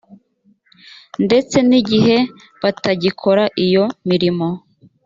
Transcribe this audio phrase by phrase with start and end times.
[1.25, 2.17] ndetse n igihe
[2.61, 4.47] batagikora iyo mirimo